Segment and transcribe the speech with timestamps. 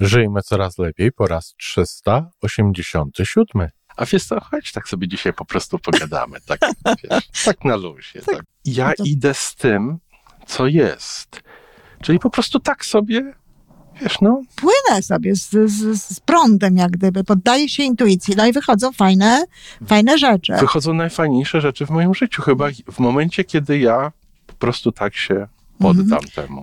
[0.00, 3.68] Żyjmy coraz lepiej po raz 387.
[3.96, 8.20] A wiesz co, chodź tak sobie dzisiaj po prostu pogadamy, tak, wiesz, tak na luzie.
[8.26, 8.42] Tak.
[8.64, 9.98] Ja to- idę z tym,
[10.46, 11.42] co jest.
[12.02, 13.34] Czyli po prostu tak sobie,
[14.02, 18.52] wiesz, no, Płynę sobie z, z, z prądem, jak gdyby, poddaję się intuicji, no i
[18.52, 19.44] wychodzą fajne,
[19.86, 20.52] fajne rzeczy.
[20.60, 22.42] wychodzą najfajniejsze rzeczy w moim życiu.
[22.42, 24.12] Chyba w momencie, kiedy ja
[24.46, 25.46] po prostu tak się
[25.78, 26.62] poddam temu.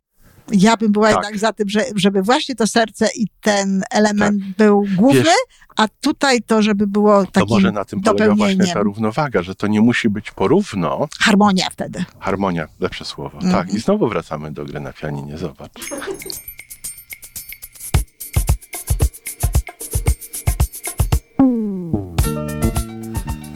[0.52, 1.16] Ja bym była Tak.
[1.24, 5.88] jednak za tym, że, żeby właśnie to serce i ten element był główny, Wiesz- a
[6.02, 9.68] tutaj to, żeby było To takim może na tym polega właśnie ta równowaga, że to
[9.68, 11.08] nie musi być porówno.
[11.20, 12.06] Harmonia wtedy.
[12.20, 13.38] Harmonia, lepsze słowo.
[13.38, 13.54] Mhm.
[13.54, 15.72] Tak, i znowu wracamy do gry na pianinie, zobacz.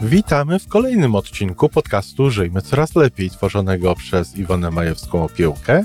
[0.02, 5.84] Witamy w kolejnym odcinku podcastu Żyjmy Coraz Lepiej, tworzonego przez Iwonę Majewską-Opiełkę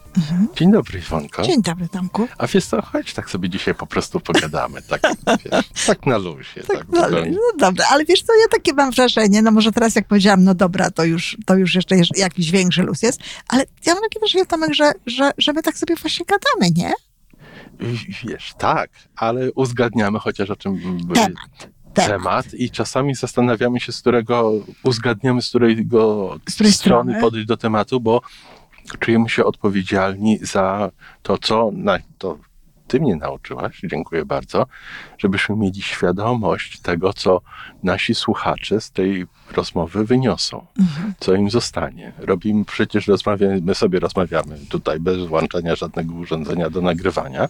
[0.55, 1.43] Dzień dobry, Iwonko.
[1.43, 2.27] Dzień dobry, Tomku.
[2.37, 5.01] A wiesz co, chodź tak sobie dzisiaj po prostu pogadamy, tak,
[5.45, 6.63] wiesz, tak na luzie.
[6.67, 7.31] Tak, No, zupełnie.
[7.31, 10.55] no dobra, ale wiesz co, ja takie mam wrażenie, no może teraz jak powiedziałam, no
[10.55, 14.45] dobra, to już, to już jeszcze jakiś większy luz jest, ale ja mam takie wrażenie,
[14.45, 16.93] Tomek, że, że, że my tak sobie właśnie gadamy, nie?
[18.23, 20.79] Wiesz, tak, ale uzgadniamy chociaż o czym
[21.13, 21.31] Temat.
[21.93, 22.09] Temat.
[22.09, 24.51] temat i czasami zastanawiamy się, z którego
[24.83, 27.21] uzgadniamy, z którego Z której strony strony?
[27.21, 28.21] podejść do tematu, bo
[28.99, 30.91] czujemy się odpowiedzialni za
[31.23, 32.37] to, co na, to
[32.87, 34.65] ty mnie nauczyłaś, dziękuję bardzo,
[35.17, 37.41] żebyśmy mieli świadomość tego, co
[37.83, 41.13] nasi słuchacze z tej rozmowy wyniosą, Mhm.
[41.19, 42.11] co im zostanie.
[42.17, 47.49] Robimy, przecież rozmawiamy, my sobie rozmawiamy tutaj bez włączania żadnego urządzenia do nagrywania,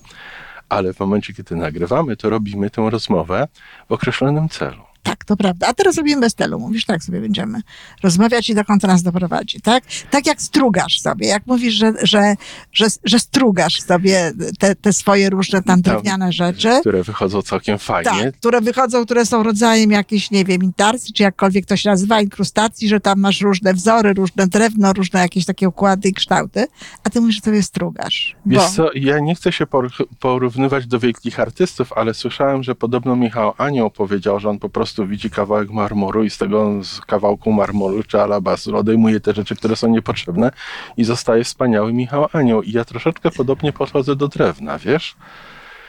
[0.70, 3.48] ale w momencie, kiedy nagrywamy, to robimy tę rozmowę
[3.90, 4.91] w określonym celu.
[5.04, 5.68] Tak, to prawda.
[5.68, 6.60] A teraz robimy bez telu.
[6.60, 7.62] Mówisz, tak sobie będziemy
[8.04, 9.84] rozmawiać i dokąd to nas doprowadzi, tak?
[10.12, 12.36] Tak jak strugasz sobie, jak mówisz, że, że,
[12.72, 16.70] że, że strugasz sobie te, te swoje różne tam drewniane rzeczy.
[16.80, 18.24] które wychodzą całkiem fajnie.
[18.24, 22.22] Tak, które wychodzą, które są rodzajem jakiejś, nie wiem, intarsji, czy jakkolwiek to się nazywa,
[22.22, 26.68] inkrustacji, że tam masz różne wzory, różne drewno, różne jakieś takie układy i kształty,
[27.04, 28.36] a ty mówisz, że sobie strugasz.
[28.46, 32.76] Wiesz Bo, co, ja nie chcę się por- porównywać do wielkich artystów, ale słyszałem, że
[32.76, 37.02] podobno Michał Anioł powiedział, że on po prostu widzi kawałek marmuru i z tego z
[37.02, 40.52] kawałku marmuru czy alabastru odejmuje te rzeczy, które są niepotrzebne
[40.98, 42.62] i zostaje wspaniały Michał Anioł.
[42.62, 45.16] I ja troszeczkę podobnie podchodzę do drewna, wiesz?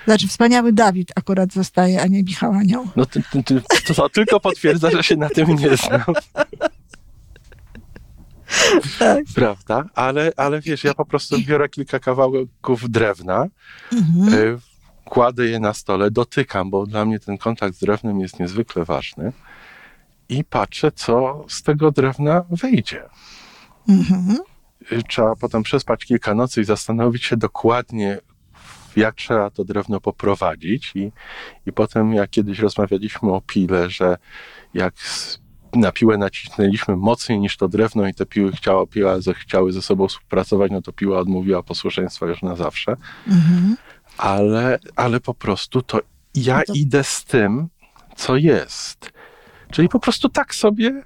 [0.04, 2.88] znaczy wspaniały Dawid akurat zostaje, a nie Michał Anioł.
[2.96, 6.14] No ty, ty, ty, to, to tylko potwierdza, że się na tym nie znam.
[8.98, 9.24] Tak.
[9.34, 9.84] Prawda?
[9.94, 13.46] Ale, ale wiesz, ja po prostu biorę kilka kawałków drewna,
[13.92, 14.58] Mhm.
[15.12, 19.32] Kładę je na stole, dotykam, bo dla mnie ten kontakt z drewnem jest niezwykle ważny
[20.28, 23.02] i patrzę, co z tego drewna wyjdzie.
[23.88, 24.38] Mhm.
[25.08, 28.18] Trzeba potem przespać kilka nocy i zastanowić się dokładnie,
[28.96, 30.92] jak trzeba to drewno poprowadzić.
[30.94, 31.12] I,
[31.66, 34.16] i potem, jak kiedyś rozmawialiśmy o pile, że
[34.74, 34.94] jak
[35.74, 39.82] na piłę nacisnęliśmy mocniej niż to drewno i te piły chciała, piła ze- chciały ze
[39.82, 42.96] sobą współpracować, no to piła odmówiła posłuszeństwa już na zawsze.
[43.28, 43.76] Mhm.
[44.18, 46.00] Ale, ale po prostu to
[46.34, 47.68] ja No to- idę z tym,
[48.16, 49.10] co jest.
[49.70, 51.02] Czyli po prostu tak sobie,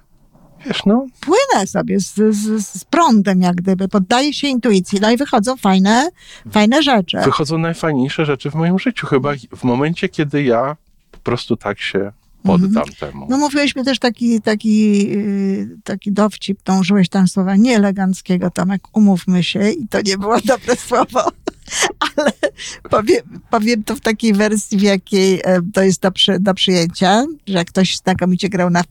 [0.65, 5.17] wiesz, no, Płynę sobie z, z, z prądem, jak gdyby, poddaję się intuicji, no i
[5.17, 6.09] wychodzą fajne,
[6.51, 7.17] fajne rzeczy.
[7.25, 9.07] wychodzą najfajniejsze rzeczy w moim życiu.
[9.07, 10.75] Chyba w momencie, kiedy ja
[11.11, 12.11] po prostu tak się
[12.43, 13.27] poddam temu.
[13.29, 18.81] No mówiłeś mi też taki, taki, yy, taki dowcip, to użyłeś tam słowa nieeleganckiego, Tomek,
[18.93, 21.29] umówmy się i to nie było dobre słowo,
[22.17, 22.31] ale
[22.89, 27.25] powiem, powiem to w takiej wersji, w jakiej e, to jest do, przy, do przyjęcia,
[27.47, 28.83] że ktoś znakomicie grał na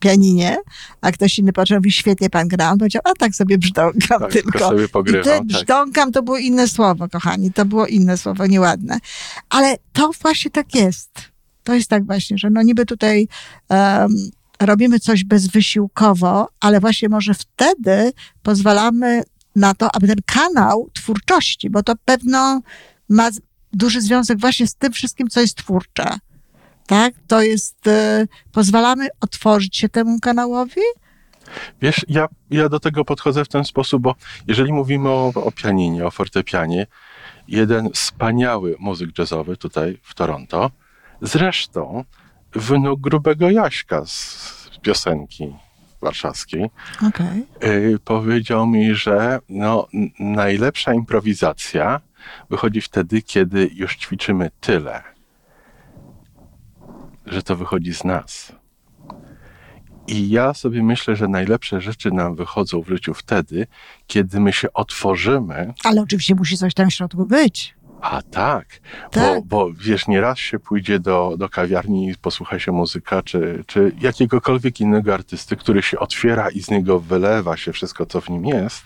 [0.00, 0.56] pianinie,
[1.00, 4.32] a ktoś inny powiedział, mówi, świetnie pan gra, on powiedział, a tak sobie brzdąkam tak,
[4.32, 4.58] tylko.
[4.58, 5.24] sobie I te pogrywam.
[5.24, 5.46] Tak.
[5.46, 7.52] brzdąkam to było inne słowo, kochani.
[7.52, 8.98] To było inne słowo, nieładne.
[9.50, 11.10] Ale to właśnie tak jest.
[11.64, 13.28] To jest tak właśnie, że no niby tutaj
[13.68, 19.22] em, robimy coś bezwysiłkowo, ale właśnie może wtedy pozwalamy
[19.58, 22.60] na to, aby ten kanał twórczości, bo to pewno
[23.08, 23.30] ma
[23.72, 26.18] duży związek właśnie z tym wszystkim, co jest twórcze.
[26.86, 27.14] Tak?
[27.26, 30.80] To jest, e, pozwalamy otworzyć się temu kanałowi,
[31.82, 34.14] Wiesz, ja, ja do tego podchodzę w ten sposób, bo
[34.46, 36.86] jeżeli mówimy o, o pianinie, o fortepianie,
[37.48, 40.70] jeden wspaniały muzyk jazzowy tutaj w Toronto,
[41.22, 42.04] zresztą
[42.54, 45.54] wnuk grubego Jaśka z piosenki
[46.00, 46.70] warszawskiej.
[47.08, 47.46] Okej.
[47.64, 52.00] Y, powiedział mi, że no, najlepsza improwizacja
[52.50, 55.02] wychodzi wtedy, kiedy już ćwiczymy tyle,
[57.26, 58.52] że to wychodzi z nas.
[60.08, 63.66] I ja sobie myślę, że najlepsze rzeczy nam wychodzą w życiu wtedy,
[64.06, 65.74] kiedy my się otworzymy.
[65.84, 67.77] Ale oczywiście musi coś tam w środku być.
[68.00, 68.66] A tak,
[69.10, 69.34] Tak.
[69.34, 73.92] Bo, bo wiesz, nieraz się pójdzie do, do kawiarni i posłucha się muzyka, czy, czy
[74.00, 78.46] jakiegokolwiek innego artysty, który się otwiera i z niego wylewa się wszystko, co w nim
[78.46, 78.82] jest,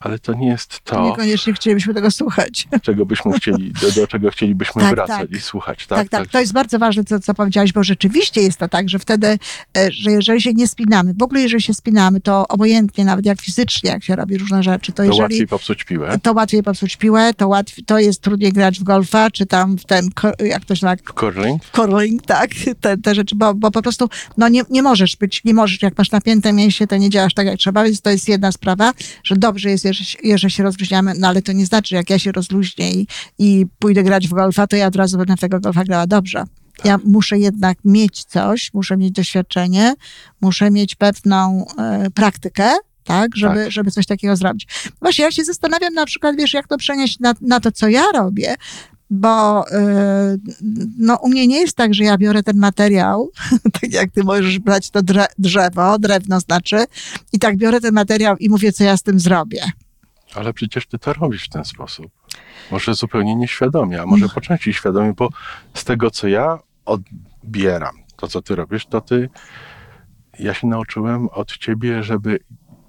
[0.00, 2.68] ale to nie jest to, Niekoniecznie chcielibyśmy tego słuchać.
[2.82, 5.38] czego byśmy chcieli, do, do czego chcielibyśmy Tak, wracać tak.
[5.38, 5.86] i słuchać.
[5.86, 8.88] Tak, Tak, tak, To jest bardzo ważne, co, co powiedziałaś, bo rzeczywiście jest to tak,
[8.88, 9.38] że wtedy,
[9.78, 13.40] e, że jeżeli się nie spinamy, w ogóle jeżeli się spinamy, to obojętnie, nawet jak
[13.40, 15.22] fizycznie, jak się robi różne rzeczy, to To jeżeli...
[15.22, 16.18] łatwiej popsuć piłę.
[16.22, 19.84] To łatwiej popsuć piłę, to, łatwiej, to jest trudniej grać w golfa, czy tam w
[19.84, 20.08] ten,
[20.40, 21.62] jak to się nazywa, curling?
[21.72, 22.50] curling, tak,
[22.80, 25.98] te, te rzeczy, bo, bo po prostu no nie, nie możesz być, nie możesz, jak
[25.98, 28.92] masz napięte mięśnie, to nie działasz tak jak trzeba, więc to jest jedna sprawa,
[29.24, 29.85] że dobrze jest,
[30.22, 33.06] jeżeli, się- rozluźniamy, no ale to nie znaczy, że jak ja się rozluźnię i,
[33.38, 36.44] i pójdę grać w golfa, to ja od razu będę w tego golfa grała dobrze.
[36.84, 39.94] Ja muszę jednak mieć coś, muszę mieć doświadczenie,
[40.40, 42.72] muszę mieć pewną e, praktykę,
[43.04, 43.72] tak, żeby, Tak.
[43.72, 44.66] żeby coś takiego zrobić.
[45.02, 48.04] Właśnie ja się zastanawiam na przykład, wiesz, jak to przenieść na, na to, co ja
[48.14, 48.54] robię,
[49.10, 49.74] bo y,
[50.98, 53.30] no, u mnie nie jest tak, że ja biorę ten materiał,
[53.80, 55.00] tak jak ty możesz brać to
[55.38, 56.84] drzewo, drewno znaczy,
[57.32, 59.64] i tak biorę ten materiał i mówię, co ja z tym zrobię.
[60.34, 62.06] Ale przecież ty to robisz w ten sposób.
[62.70, 65.28] Może zupełnie nieświadomie, a może po części świadomie, bo
[65.74, 69.28] z tego, co ja odbieram, to co ty robisz, to ty,
[70.38, 72.38] ja się nauczyłem od ciebie, żeby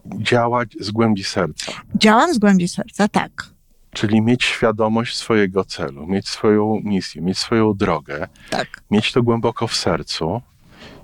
[0.05, 1.71] działać z głębi serca.
[1.95, 3.56] Działam z głębi serca, tak.
[3.97, 8.67] Czyli mieć świadomość swojego celu, mieć swoją misję, mieć swoją drogę, Tak.
[8.91, 10.41] mieć to głęboko w sercu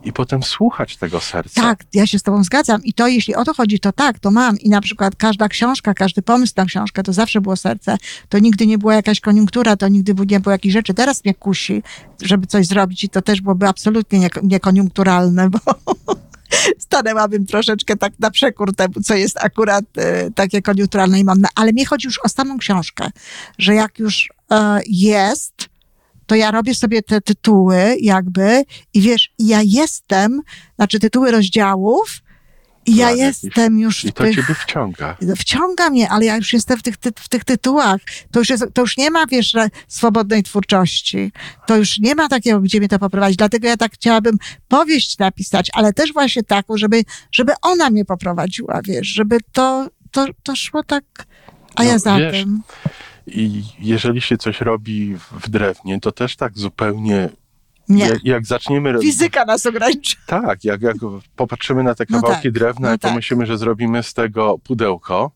[0.04, 1.62] i potem słuchać tego serca.
[1.62, 2.84] Tak, ja się z tobą zgadzam.
[2.84, 4.60] I to, jeśli o to chodzi, to tak, to mam.
[4.60, 7.98] I na przykład każda książka, każdy pomysł na książkę, to zawsze było serce.
[8.30, 10.94] To nigdy nie była jakaś koniunktura, to nigdy nie było jakichś rzeczy.
[10.94, 11.84] Teraz mnie kusi,
[12.22, 15.60] żeby coś zrobić i to też byłoby absolutnie nie- niekoniunkturalne, bo
[16.80, 21.48] stanęłabym troszeczkę tak na przekór temu, co jest akurat e, takie koniunkturalne i modne.
[21.56, 23.10] Ale mnie chodzi już o samą książkę,
[23.58, 25.54] że jak już e, jest,
[26.26, 28.64] to ja robię sobie te tytuły jakby
[28.94, 30.42] i wiesz, ja jestem,
[30.76, 32.24] znaczy tytuły rozdziałów
[32.88, 34.36] ja jestem już I to tych...
[34.36, 35.18] ciebie wciąga.
[35.38, 38.02] Wciąga mnie, ale ja już jestem w tych, ty, w tych tytułach.
[38.32, 39.56] To już, jest, to już nie ma, wiesz,
[39.88, 41.32] swobodnej twórczości.
[41.68, 43.38] To już nie ma takiego, gdzie mnie to poprowadzić.
[43.38, 44.38] Dlatego ja tak chciałabym
[44.68, 50.26] powieść napisać, ale też właśnie taką, żeby, żeby ona mnie poprowadziła, wiesz, żeby to, to,
[50.44, 51.04] to szło tak,
[51.76, 52.62] a No, ja za wiesz, tym.
[53.28, 57.30] I jeżeli się coś robi w drewnie, to też tak zupełnie.
[57.90, 58.06] Nie.
[58.06, 59.00] Jak, jak zaczniemy.
[59.02, 60.18] Fizyka nas ogranicza.
[60.28, 60.96] Tak, jak, jak
[61.36, 63.12] popatrzymy na te No kawałki tak, drewna no i tak.
[63.12, 65.32] pomyślimy, że zrobimy z tego pudełko,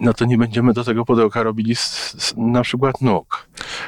[0.00, 3.46] no to nie będziemy do tego pudełka robili z, z, na przykład nóg.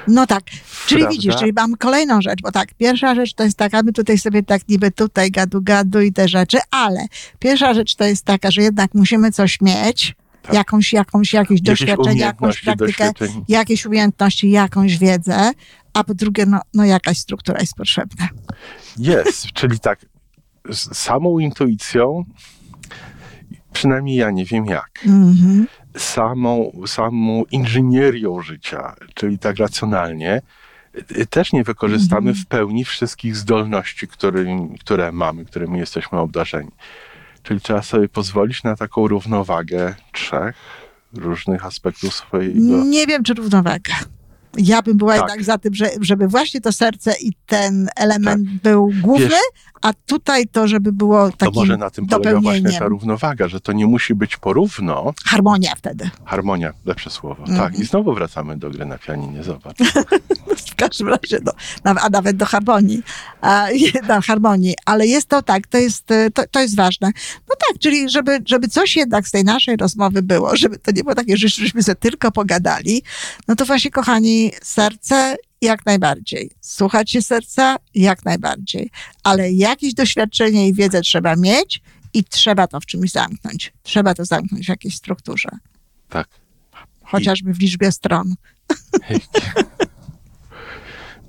[0.09, 0.45] No tak,
[0.87, 1.17] czyli Prawda?
[1.17, 4.43] widzisz, czyli mam kolejną rzecz, bo tak, pierwsza rzecz to jest taka, my tutaj sobie
[4.43, 7.07] tak niby tutaj gadu gadu i te rzeczy, ale
[7.39, 10.55] pierwsza rzecz to jest taka, że jednak musimy coś mieć, Tak.
[10.55, 13.13] jakąś, jakąś, jakieś doświadczenie, jakąś praktykę,
[13.49, 15.51] jakieś umiejętności, jakąś wiedzę,
[15.95, 18.29] a po drugie, no, no jakaś struktura jest potrzebna.
[18.99, 20.07] Jest, czyli tak,
[20.71, 22.25] z samą intuicją,
[23.73, 25.67] przynajmniej ja nie wiem jak, Mhm.
[25.97, 30.43] samą, samą inżynierią życia, czyli tak racjonalnie,
[31.31, 32.45] też nie wykorzystamy Mhm.
[32.45, 36.71] w pełni wszystkich zdolności, którym, które mamy, którymi jesteśmy obdarzeni.
[37.43, 40.57] Czyli trzeba sobie pozwolić na taką równowagę trzech
[41.15, 42.85] różnych aspektów swojego.
[42.85, 43.95] Nie wiem, czy równowaga.
[44.59, 45.23] Ja bym była Tak.
[45.23, 49.93] jednak za tym, że, żeby właśnie to serce i ten element był główny, Wiesz- a
[50.07, 53.73] tutaj to, żeby było To takim może na tym polega właśnie ta równowaga, że to
[53.73, 56.11] nie musi być porówno, Harmonia wtedy.
[56.25, 57.43] harmonia, lepsze słowo.
[57.43, 57.59] Mhm.
[57.59, 59.77] Tak, i znowu wracamy do gry na pianinie, zobacz.
[60.73, 61.39] W każdym razie,
[61.85, 63.03] naw- a nawet do harmonii.
[63.41, 63.67] A,
[64.09, 64.75] do harmonii.
[64.85, 67.11] Ale jest to tak, to jest, e, to, to jest ważne.
[67.49, 71.03] No tak, czyli żeby, żeby coś jednak z tej naszej rozmowy było, żeby to nie
[71.03, 73.03] było takie, że żeśmy sobie tylko pogadali,
[73.49, 76.51] no to właśnie, kochani, serce jak najbardziej.
[76.61, 78.91] Słuchać się serca jak najbardziej.
[79.25, 81.83] Ale jakieś doświadczenie i wiedzę trzeba mieć
[82.15, 83.73] i trzeba to w czymś zamknąć.
[83.83, 85.49] Trzeba to zamknąć w jakiejś strukturze.
[86.09, 86.29] Tak.
[87.05, 88.35] Chociażby w liczbie stron.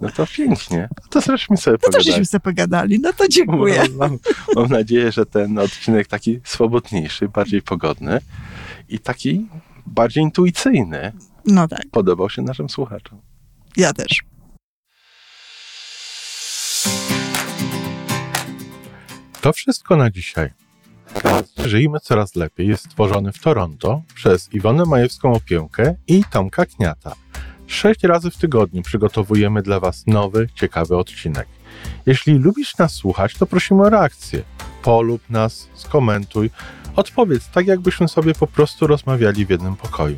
[0.01, 0.89] No to pięknie.
[1.09, 2.05] To zresztą sobie No to pogadać.
[2.05, 2.99] żeśmy sobie pogadali.
[2.99, 3.79] No to dziękuję.
[3.79, 4.19] Mam, mam,
[4.55, 8.19] mam nadzieję, że ten odcinek taki swobodniejszy, bardziej pogodny
[8.89, 9.47] i taki
[9.85, 11.11] bardziej intuicyjny
[11.45, 13.19] No tak, podobał się naszym słuchaczom.
[13.77, 14.23] Ja też.
[19.41, 20.49] To wszystko na dzisiaj.
[21.65, 27.15] Żyjmy coraz lepiej jest stworzony w Toronto przez Iwonę Majewską Opiełkę i Tomka Kniata.
[27.67, 31.47] Sześć razy w tygodniu przygotowujemy dla Was nowy, ciekawy odcinek.
[32.05, 34.43] Jeśli lubisz nas słuchać, to prosimy o reakcję.
[34.83, 36.49] Polub nas, skomentuj,
[36.95, 40.17] odpowiedz tak, jakbyśmy sobie po prostu rozmawiali w jednym pokoju.